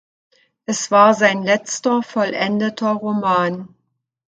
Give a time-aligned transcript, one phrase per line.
[0.65, 3.67] Es war sein letzter vollendeter Roman.